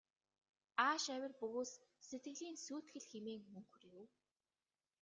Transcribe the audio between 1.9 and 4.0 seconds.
сэтгэлийн сүйтгэл хэмээн мунхар